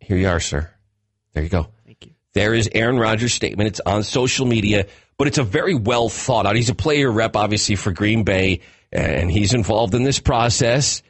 [0.00, 0.70] Here you are, sir.
[1.34, 1.68] There you go.
[1.84, 2.12] Thank you.
[2.34, 3.68] There is Aaron Rodgers' statement.
[3.68, 4.86] It's on social media,
[5.18, 6.56] but it's a very well thought out.
[6.56, 11.02] He's a player rep, obviously, for Green Bay, and he's involved in this process.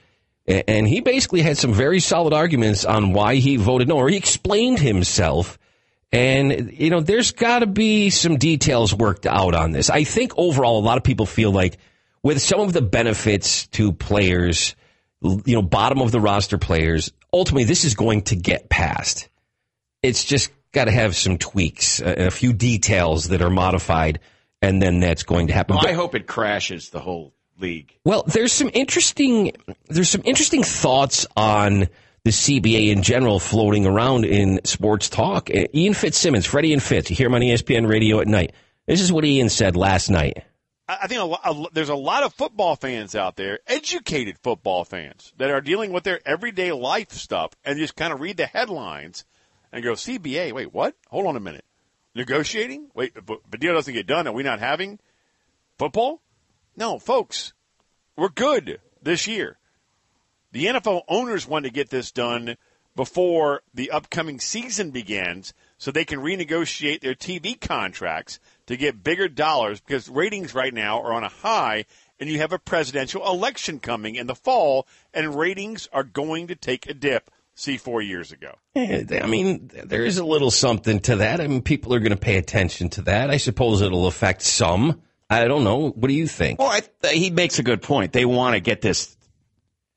[0.48, 4.16] And he basically had some very solid arguments on why he voted no, or he
[4.16, 5.58] explained himself.
[6.10, 9.90] And, you know, there's got to be some details worked out on this.
[9.90, 11.76] I think overall, a lot of people feel like
[12.22, 14.74] with some of the benefits to players,
[15.20, 19.28] you know, bottom of the roster players, ultimately this is going to get passed.
[20.02, 24.20] It's just got to have some tweaks, a, a few details that are modified,
[24.62, 25.76] and then that's going to happen.
[25.76, 27.96] Well, I hope it crashes the whole league.
[28.04, 29.52] well, there's some interesting
[29.88, 31.88] there's some interesting thoughts on
[32.24, 35.50] the CBA in general floating around in sports talk.
[35.50, 38.52] Uh, Ian Fitzsimmons, Freddie and Fitz, you hear him on ESPN radio at night.
[38.86, 40.44] This is what Ian said last night.
[40.88, 45.32] I think a a there's a lot of football fans out there, educated football fans,
[45.36, 49.24] that are dealing with their everyday life stuff and just kind of read the headlines
[49.70, 50.94] and go, CBA, wait, what?
[51.08, 51.64] Hold on a minute.
[52.14, 52.88] Negotiating?
[52.94, 54.26] Wait, but, but deal doesn't get done.
[54.26, 54.98] Are we not having
[55.78, 56.22] football?
[56.78, 57.54] No, folks,
[58.16, 59.58] we're good this year.
[60.52, 62.56] The NFL owners want to get this done
[62.94, 69.26] before the upcoming season begins so they can renegotiate their TV contracts to get bigger
[69.26, 71.84] dollars because ratings right now are on a high
[72.20, 76.54] and you have a presidential election coming in the fall and ratings are going to
[76.54, 77.28] take a dip.
[77.56, 78.54] See four years ago.
[78.76, 81.40] Eh, I mean, there is a little something to that.
[81.40, 83.30] I mean, people are going to pay attention to that.
[83.30, 85.02] I suppose it'll affect some.
[85.30, 85.90] I don't know.
[85.90, 86.58] What do you think?
[86.58, 88.12] Well, I, he makes a good point.
[88.12, 89.16] They want to get this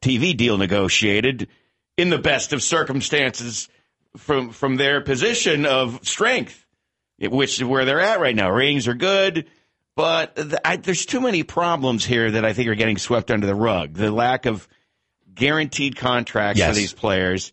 [0.02, 1.48] TV deal negotiated
[1.98, 3.70] in the best of circumstances
[4.18, 6.66] from from their position of strength,
[7.20, 8.50] which is where they're at right now.
[8.52, 9.48] Ratings are good,
[9.96, 13.48] but th I, there's too many problems here that I think are getting swept under
[13.48, 13.94] the rug.
[13.94, 14.68] The lack of
[15.34, 16.70] guaranteed contracts Yes.
[16.70, 17.52] for these players.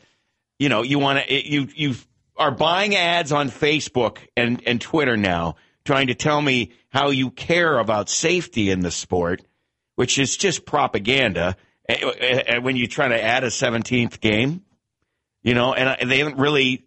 [0.59, 1.95] You know, you want to you you
[2.37, 5.55] are buying ads on Facebook and and Twitter now,
[5.89, 9.41] trying to tell me how you care about safety in the sport,
[9.97, 11.57] which is just propaganda.
[11.89, 14.61] eh, eh, eh, When you try to add a 17th game,
[15.43, 16.85] you know, and they haven't really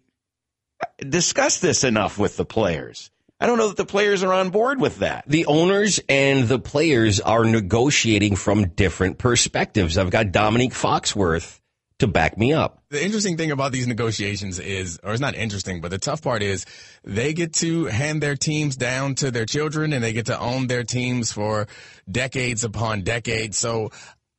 [1.00, 3.10] discussed this enough with the players.
[3.40, 5.24] I don't know that the players are on board with that.
[5.26, 9.98] The owners and the players are negotiating from different perspectives.
[9.98, 11.58] I've got Dominique Foxworth
[12.02, 12.82] to back me up.
[12.90, 16.42] The interesting thing about these negotiations is, or it's not interesting, but the tough part
[16.42, 16.66] is
[17.04, 20.66] they get to hand their teams down to their children and they get to own
[20.66, 21.68] their teams for
[22.10, 23.56] decades upon decades.
[23.56, 23.90] So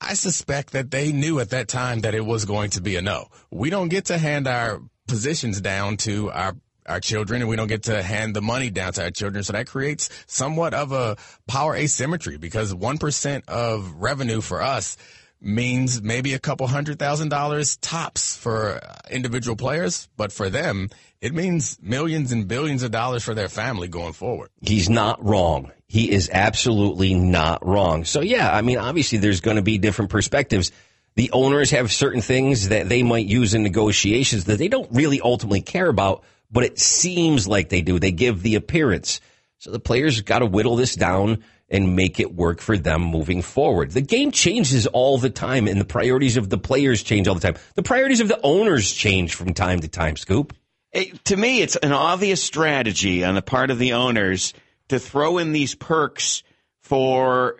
[0.01, 3.01] I suspect that they knew at that time that it was going to be a
[3.01, 3.27] no.
[3.49, 7.69] We don't get to hand our positions down to our our children and we don't
[7.69, 9.41] get to hand the money down to our children.
[9.41, 11.15] So that creates somewhat of a
[11.47, 14.97] power asymmetry because 1% of revenue for us
[15.43, 18.79] means maybe a couple hundred thousand dollars tops for
[19.09, 20.07] individual players.
[20.15, 20.89] But for them,
[21.21, 24.49] it means millions and billions of dollars for their family going forward.
[24.61, 25.71] He's not wrong.
[25.87, 28.05] He is absolutely not wrong.
[28.05, 30.71] So yeah, I mean, obviously there's going to be different perspectives.
[31.15, 35.21] The owners have certain things that they might use in negotiations that they don't really
[35.21, 37.99] ultimately care about, but it seems like they do.
[37.99, 39.21] They give the appearance.
[39.59, 43.41] So the players got to whittle this down and make it work for them moving
[43.41, 43.91] forward.
[43.91, 47.41] The game changes all the time and the priorities of the players change all the
[47.41, 47.55] time.
[47.73, 50.53] The priorities of the owners change from time to time, Scoop.
[50.91, 54.53] It, to me, it's an obvious strategy on the part of the owners
[54.89, 56.43] to throw in these perks
[56.81, 57.57] for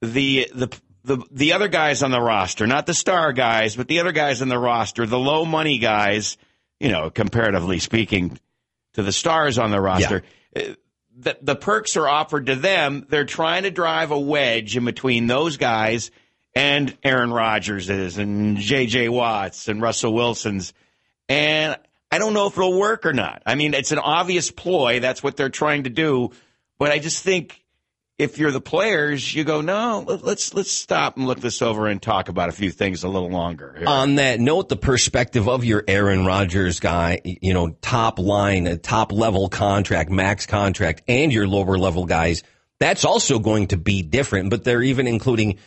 [0.00, 0.68] the the
[1.02, 4.40] the the other guys on the roster, not the star guys, but the other guys
[4.40, 6.38] on the roster, the low money guys.
[6.78, 8.38] You know, comparatively speaking,
[8.92, 10.22] to the stars on the roster.
[10.54, 10.74] Uh,
[11.18, 13.06] The, the perks are offered to them.
[13.08, 16.10] They're trying to drive a wedge in between those guys
[16.54, 19.08] and Aaron Rodgerses and J.J.
[19.08, 20.72] Watts and Russell Wilson's.
[21.28, 21.76] And
[22.10, 23.42] I don't know if it'll work or not.
[23.46, 25.00] I mean, it's an obvious ploy.
[25.00, 26.30] That's what they're trying to do.
[26.78, 27.62] But I just think
[28.18, 31.86] if you're the players, you go, no, let- let's let's stop and look this over
[31.86, 33.74] and talk about a few things a little longer.
[33.78, 38.66] here." On that note, the perspective of your Aaron Rodgers guy, you know, top line,
[38.66, 42.42] a top level contract, max contract, and your lower level guys,
[42.78, 44.50] that's also going to be different.
[44.50, 45.58] But they're even including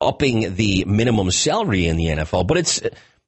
[0.00, 2.46] upping the minimum salary in the NFL.
[2.46, 2.78] But it's,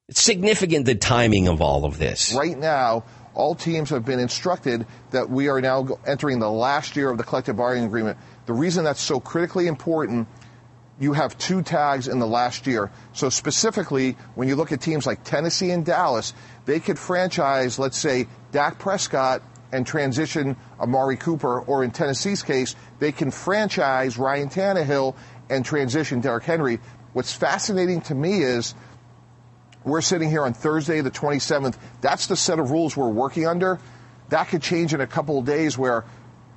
[0.07, 2.33] it's significant the timing of all of this.
[2.33, 3.03] Right now,
[3.33, 7.23] all teams have been instructed that we are now entering the last year of the
[7.23, 8.17] collective bargaining agreement.
[8.49, 10.27] The reason that's so critically important,
[10.99, 12.89] you have two tags in the last year.
[13.13, 16.33] So specifically, when you look at teams like Tennessee and Dallas,
[16.65, 22.75] they could franchise, let's say, Dak Prescott and transition Amari Cooper, or in Tennessee's case,
[22.97, 25.13] they can franchise Ryan Tannehill
[25.51, 26.79] and transition Derrick Henry.
[27.13, 28.73] What's fascinating to me is
[29.83, 31.75] we're sitting here on Thursday, the 27th.
[32.01, 33.77] That's the set of rules we're working under.
[34.29, 36.03] That could change in a couple of days where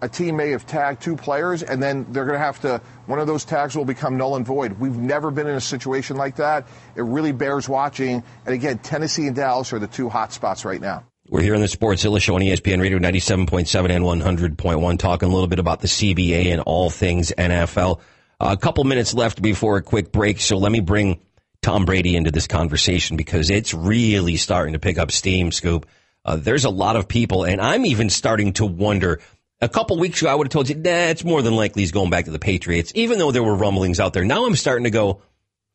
[0.02, 3.20] a team may have tagged two players and then they're going to have to, one
[3.20, 4.72] of those tags will become null and void.
[4.80, 6.66] We've never been in a situation like that.
[6.96, 8.24] It really bears watching.
[8.44, 11.04] And again, Tennessee and Dallas are the two hot spots right now.
[11.28, 15.46] We're here on the Sportszilla Show on ESPN Radio 97.7 and 100.1, talking a little
[15.46, 18.00] bit about the CBA and all things NFL.
[18.40, 21.20] a couple minutes left before a quick break, so let me bring
[21.62, 25.86] Tom Brady into this conversation because it's really starting to pick up steam, Scoop.
[26.24, 29.20] Uh, there's a lot of people, and I'm even starting to wonder.
[29.62, 31.92] A couple weeks ago, I would have told you, nah, it's more than likely he's
[31.92, 34.24] going back to the Patriots, even though there were rumblings out there.
[34.24, 35.22] Now I'm starting to go,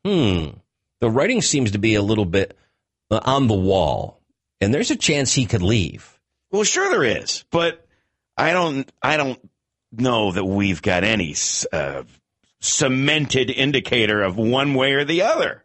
[0.04, 0.47] hmm,
[1.00, 2.58] the writing seems to be a little bit
[3.10, 4.19] uh, on the wall,
[4.60, 6.19] and there's a chance he could leave.
[6.52, 7.88] Well, sure there is, but
[8.36, 8.91] I don't.
[9.02, 9.39] I don't
[9.93, 11.34] know that we've got any
[11.71, 12.04] uh,
[12.60, 15.63] cemented indicator of one way or the other.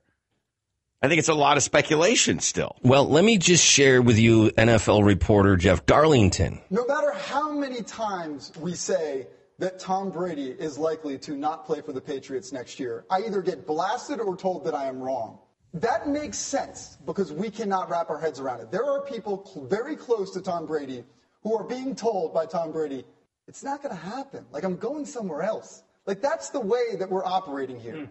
[1.02, 2.76] I think it's a lot of speculation still.
[2.82, 6.60] Well, let me just share with you NFL reporter Jeff Darlington.
[6.70, 9.26] No matter how many times we say
[9.58, 13.42] that Tom Brady is likely to not play for the Patriots next year, I either
[13.42, 15.40] get blasted or told that I am wrong.
[15.74, 18.70] That makes sense because we cannot wrap our heads around it.
[18.70, 21.02] There are people cl- very close to Tom Brady
[21.42, 23.04] who are being told by Tom Brady,
[23.48, 24.46] it's not going to happen.
[24.52, 25.82] Like, I'm going somewhere else.
[26.06, 28.04] Like, that's the way that we're operating here hmm.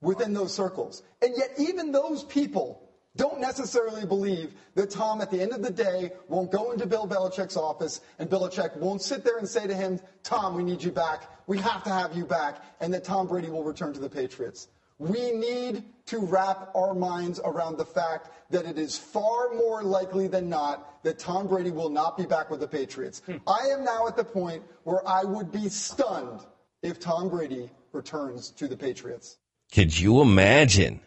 [0.00, 1.02] Within those circles.
[1.22, 5.70] And yet, even those people don't necessarily believe that Tom, at the end of the
[5.70, 9.74] day, won't go into Bill Belichick's office and Belichick won't sit there and say to
[9.74, 11.28] him, Tom, we need you back.
[11.48, 12.62] We have to have you back.
[12.80, 14.68] And that Tom Brady will return to the Patriots.
[14.98, 20.26] We need to wrap our minds around the fact that it is far more likely
[20.26, 23.22] than not that Tom Brady will not be back with the Patriots.
[23.26, 23.36] Hmm.
[23.46, 26.40] I am now at the point where I would be stunned
[26.82, 29.38] if Tom Brady returns to the Patriots.
[29.74, 31.00] Could you imagine?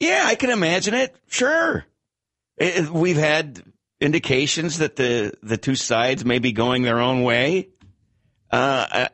[0.00, 1.14] Yeah, I can imagine it.
[1.28, 1.84] Sure.
[2.56, 3.62] It- we've had
[4.00, 7.68] indications that the, the two sides may be going their own way.
[8.50, 9.08] Uh, I-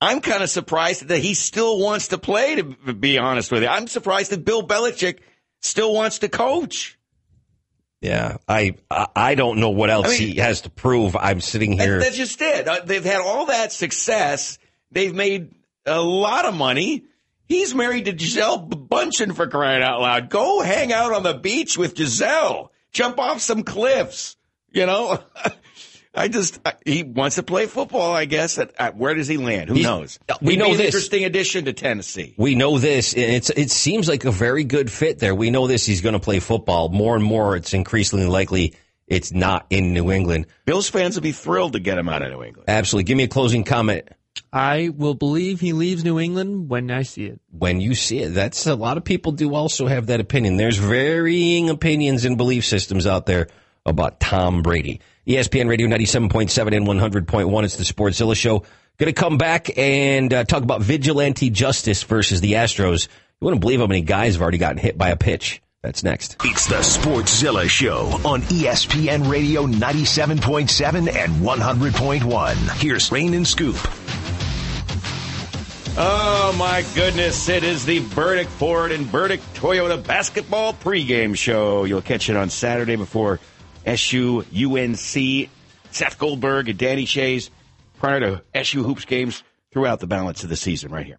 [0.00, 2.62] I'm kind of surprised that he still wants to play, to
[2.94, 3.68] be honest with you.
[3.68, 5.18] I'm surprised that Bill Belichick
[5.60, 6.96] still wants to coach.
[8.00, 11.16] Yeah, I I I don't know what else I mean- he has to prove.
[11.16, 11.98] I'm sitting here.
[11.98, 12.68] That's just it.
[12.68, 14.58] Uh, They've had all that success.
[14.92, 15.52] They've made
[15.84, 17.02] a lot of money.
[17.48, 20.28] He's married to Gisele Bündchen for crying out loud.
[20.28, 22.70] Go hang out on the beach with Gisele.
[22.92, 24.36] Jump off some cliffs.
[24.70, 25.18] You know,
[26.14, 28.12] I just I- he wants to play football.
[28.14, 28.58] I guess.
[28.58, 29.68] At, at- where does he land?
[29.70, 30.18] Who He's- knows?
[30.42, 30.86] we He'd know this.
[30.94, 32.34] interesting addition to Tennessee.
[32.36, 33.14] We know this.
[33.14, 35.34] It's it seems like a very good fit there.
[35.34, 35.86] We know this.
[35.86, 37.56] He's going to play football more and more.
[37.56, 38.74] It's increasingly likely
[39.06, 40.46] it's not in New England.
[40.66, 42.68] Bills fans would be thrilled to get him out of New England.
[42.68, 43.04] Absolutely.
[43.04, 44.06] Give me a closing comment
[44.52, 47.40] I will believe he leaves New England when I see it.
[47.50, 48.30] when you see it.
[48.30, 50.56] That's a lot of people do also have that opinion.
[50.56, 53.48] There's varying opinions and belief systems out there
[53.86, 55.00] about Tom Brady.
[55.26, 57.64] ESPN Radio 97.7 and 100.1.
[57.64, 58.60] It's the Sportszilla Show.
[58.98, 63.08] Going to come back and uh, talk about vigilante justice versus the Astros.
[63.40, 65.62] You wouldn't believe how many guys have already gotten hit by a pitch.
[65.82, 66.36] That's next.
[66.42, 72.82] It's the Sportszilla Show on ESPN Radio 97.7 and 100.1.
[72.82, 73.76] Here's Rain and Scoop.
[76.00, 81.82] Oh my goodness, it is the Burdick Ford and Burdick Toyota basketball pregame show.
[81.82, 83.40] You'll catch it on Saturday before
[83.84, 85.48] SU UNC.
[85.90, 87.50] Seth Goldberg and Danny Schayes
[87.98, 91.18] prior to SU Hoops games throughout the balance of the season right here.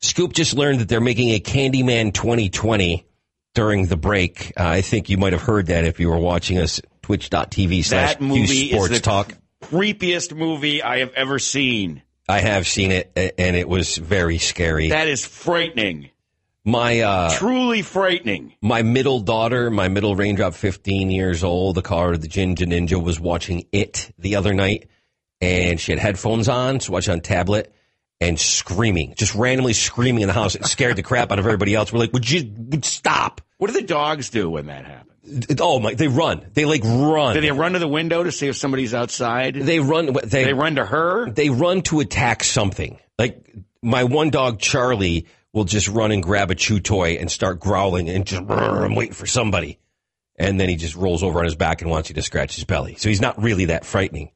[0.00, 3.06] Scoop just learned that they're making a Candyman 2020
[3.54, 4.52] during the break.
[4.58, 8.14] Uh, I think you might have heard that if you were watching us twitch.tv slash
[8.14, 9.34] That movie Q Sports is the Talk.
[9.62, 12.02] creepiest movie I have ever seen.
[12.30, 14.88] I have seen it and it was very scary.
[14.88, 16.10] That is frightening.
[16.64, 18.54] my uh Truly frightening.
[18.62, 23.18] my middle daughter, my middle raindrop 15 years old, the car the Ginger Ninja was
[23.18, 24.88] watching it the other night
[25.40, 27.74] and she had headphones on, so watching on tablet
[28.20, 30.54] and screaming, just randomly screaming in the house.
[30.54, 31.92] It scared the crap out of everybody else.
[31.92, 33.40] We're like, would you would stop?
[33.56, 35.09] What do the dogs do when that happens?
[35.58, 36.46] Oh my, they run.
[36.54, 37.34] They like run.
[37.34, 39.54] Do they run to the window to see if somebody's outside?
[39.54, 40.12] They run.
[40.24, 41.30] They, They run to her?
[41.30, 42.98] They run to attack something.
[43.18, 47.60] Like my one dog Charlie will just run and grab a chew toy and start
[47.60, 49.78] growling and just I'm waiting for somebody,
[50.36, 52.64] and then he just rolls over on his back and wants you to scratch his
[52.64, 52.94] belly.
[52.96, 54.30] So he's not really that frightening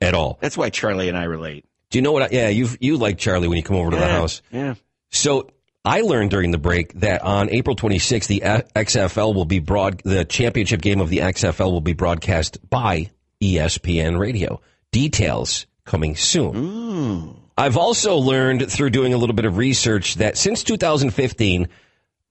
[0.00, 0.38] at all.
[0.40, 1.64] That's why Charlie and I relate.
[1.90, 2.22] Do you know what?
[2.22, 4.42] I, yeah, you you like Charlie when you come over to the house.
[4.50, 4.74] Yeah.
[5.10, 5.48] So
[5.84, 10.00] I learned during the break that on April 26th, the XFL will be broad.
[10.02, 13.10] The championship game of the XFL will be broadcast by
[13.42, 14.62] ESPN Radio.
[14.92, 17.36] Details coming soon.
[17.56, 21.68] I've also learned through doing a little bit of research that since 2015,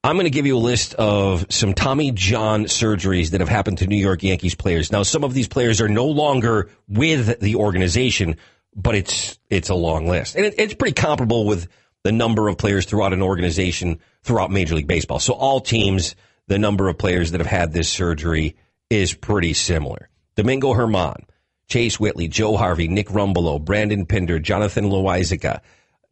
[0.03, 3.77] I'm going to give you a list of some Tommy John surgeries that have happened
[3.77, 4.91] to New York Yankees players.
[4.91, 8.35] Now, some of these players are no longer with the organization,
[8.75, 11.69] but it's it's a long list, and it, it's pretty comparable with
[12.03, 15.19] the number of players throughout an organization throughout Major League Baseball.
[15.19, 16.15] So all teams,
[16.47, 18.55] the number of players that have had this surgery
[18.89, 20.09] is pretty similar.
[20.35, 21.25] Domingo German,
[21.67, 25.61] Chase Whitley, Joe Harvey, Nick Rumbelow, Brandon Pinder, Jonathan Loaisiga,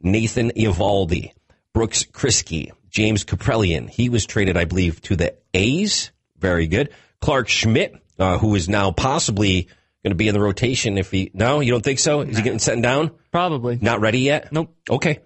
[0.01, 1.31] Nathan Eovaldi,
[1.73, 3.89] Brooks Kriske, James Kaprielian.
[3.89, 6.11] He was traded, I believe, to the A's.
[6.37, 6.89] Very good.
[7.19, 9.67] Clarke Schmidt, uh, who is now possibly
[10.03, 11.31] going to be in the rotation if he.
[11.33, 12.21] No, you don't think so?
[12.21, 13.11] Is he getting sent down?
[13.31, 13.77] Probably.
[13.79, 14.51] Not ready yet?
[14.51, 14.75] Nope.
[14.89, 15.19] Okay.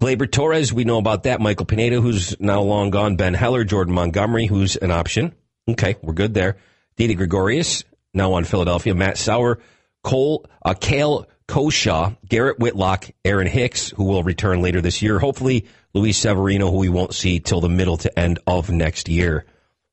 [0.00, 1.40] Gleyber Torres, we know about that.
[1.40, 3.16] Michael Pineda, who's now long gone.
[3.16, 5.34] Ben Heller, Jordan Montgomery, who's an option.
[5.68, 6.56] Okay, we're good there.
[6.96, 7.82] Didi Gregorius,
[8.14, 8.94] now on Philadelphia.
[8.94, 9.58] Matt Sauer,
[10.04, 15.18] Cole, uh, Cale Coshow, Garrett Whitlock, Aaron Hicks, who will return later this year.
[15.18, 19.46] Hopefully, Luis Severino, who we won't see till the middle to end of next year.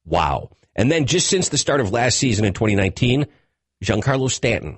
[0.06, 0.52] Wow.
[0.76, 3.26] And then just since the start of last season in 2019,
[3.84, 4.78] Giancarlo Stanton.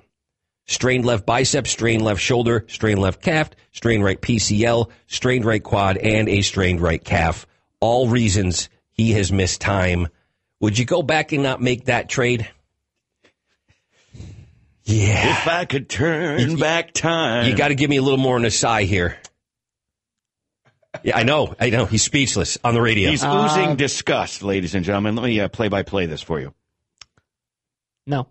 [0.68, 5.96] Strained left bicep, strained left shoulder, strained left calf, strained right PCL, strained right quad,
[5.96, 7.46] and a strained right calf.
[7.80, 10.08] All reasons he has missed time.
[10.60, 12.50] Would you go back and not make that trade?
[14.84, 15.40] Yeah.
[15.40, 17.48] If I could turn back time.
[17.48, 19.16] You got to give me a little more on a sigh here.
[21.02, 21.54] Yeah, I know.
[21.58, 21.86] I know.
[21.86, 23.08] He's speechless on the radio.
[23.08, 25.16] He's oozing disgust, ladies and gentlemen.
[25.16, 26.52] Let me uh, play by play this for you.
[28.06, 28.28] No.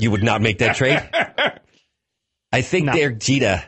[0.00, 1.00] You would not make that trade?
[2.52, 2.92] I think No.
[2.92, 3.62] they're Jeter.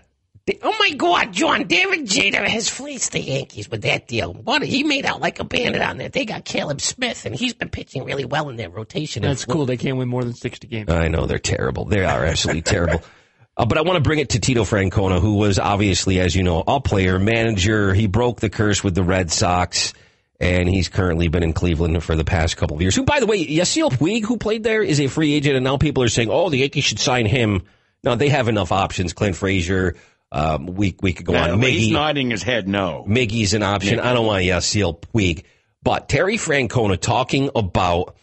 [0.62, 4.32] Oh my God, John, David Jeter has fleeced the Yankees with that deal.
[4.32, 6.08] What he made out like a bandit on there.
[6.08, 9.22] They got Caleb Smith, and he's been pitching really well in their rotation.
[9.22, 9.66] That's cool.
[9.66, 10.90] They can't win more than 60 games.
[10.90, 11.84] I know they're terrible.
[11.84, 13.02] They are absolutely terrible.
[13.54, 16.42] Uh, but I want to bring it to Tito Francona, who was obviously, as you
[16.42, 17.92] know, a player, manager.
[17.92, 19.92] He broke the curse with the Red Sox,
[20.42, 22.94] and he's currently been in Cleveland for the past couple of years.
[22.96, 25.76] Who, by the way, Yasiel Puig, who played there, is a free agent, and now
[25.78, 27.62] people are saying, "Oh, the Yankees should sign him."
[28.04, 29.12] No, they have enough options.
[29.12, 29.94] Clint Frazier.
[30.32, 31.62] Um, we we could go Uh, on.
[31.62, 33.04] he's nodding his head no.
[33.08, 34.00] Miggy's an option.
[34.00, 35.44] I don't want Yasiel Puig.
[35.82, 38.16] But Terry Francona talking about,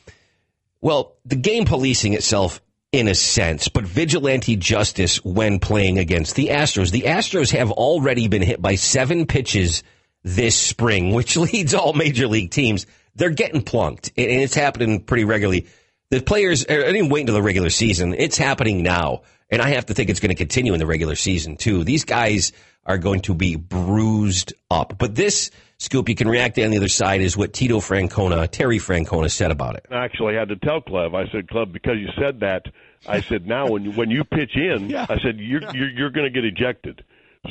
[0.81, 2.61] well, the game policing itself
[2.91, 6.89] in a sense, but vigilante justice when playing against the Astros.
[6.91, 9.83] The Astros have already been hit by seven pitches
[10.23, 12.85] this spring, which leads all major league teams.
[13.15, 15.67] They're getting plunked, and it's happening pretty regularly.
[16.11, 18.15] The players I didn't wait until the regular season.
[18.17, 19.21] It's happening now.
[19.51, 21.83] And I have to think it's going to continue in the regular season too.
[21.83, 22.51] These guys
[22.85, 24.95] are going to be bruised up.
[24.97, 28.49] But this scoop you can react to on the other side is what Tito Francona,
[28.49, 29.85] Terry Francona said about it.
[29.89, 31.15] I actually had to tell Clev.
[31.15, 32.65] I said, Clev, because you said that,
[33.07, 36.31] I said now when you, when you pitch in, I said you're you're, you're going
[36.31, 37.03] to get ejected.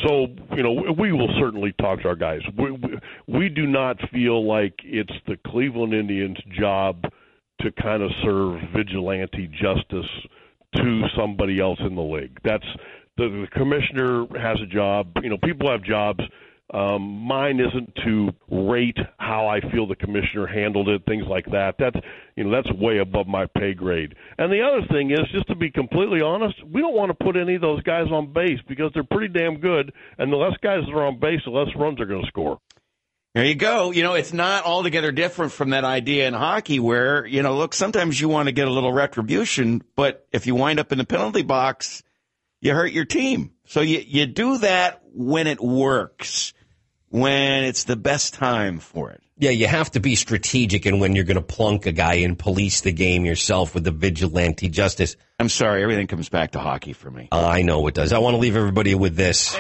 [0.04, 2.40] So you know we will certainly talk to our guys.
[2.56, 7.04] We, we we do not feel like it's the Cleveland Indians' job
[7.62, 10.10] to kind of serve vigilante justice
[10.76, 12.38] to somebody else in the league.
[12.44, 12.66] That's
[13.16, 15.10] the, the commissioner has a job.
[15.22, 16.20] You know, people have jobs.
[16.72, 21.76] Um, mine isn't to rate how I feel the commissioner handled it, things like that.
[21.78, 21.96] That's
[22.36, 24.14] you know that's way above my pay grade.
[24.36, 27.36] And the other thing is, just to be completely honest, we don't want to put
[27.36, 29.92] any of those guys on base because they're pretty damn good.
[30.18, 32.58] And the less guys that are on base, the less runs they're going to score.
[33.34, 33.90] There you go.
[33.90, 37.72] You know, it's not altogether different from that idea in hockey where, you know, look,
[37.74, 41.04] sometimes you want to get a little retribution, but if you wind up in the
[41.04, 42.02] penalty box,
[42.60, 43.52] you hurt your team.
[43.66, 46.52] So you, you do that when it works,
[47.10, 49.22] when it's the best time for it.
[49.40, 52.36] Yeah, you have to be strategic in when you're going to plunk a guy and
[52.36, 55.16] police the game yourself with the vigilante justice.
[55.38, 57.28] I'm sorry, everything comes back to hockey for me.
[57.30, 58.12] Uh, I know it does.
[58.12, 59.56] I want to leave everybody with this.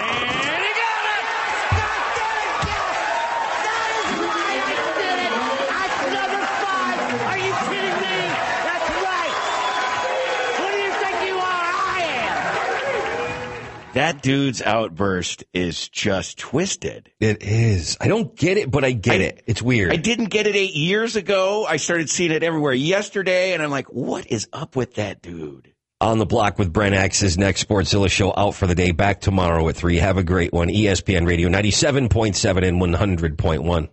[13.94, 17.10] That dude's outburst is just twisted.
[17.20, 17.96] It is.
[18.00, 19.42] I don't get it, but I get it.
[19.46, 19.92] It's weird.
[19.92, 21.64] I didn't get it eight years ago.
[21.66, 25.72] I started seeing it everywhere yesterday, and I'm like, what is up with that dude?
[26.00, 28.92] On the block with Brent Axe's next Sportszilla show out for the day.
[28.92, 29.96] Back tomorrow at 3.
[29.96, 30.68] Have a great one.
[30.68, 33.86] ESPN Radio 97.7 and 100.1.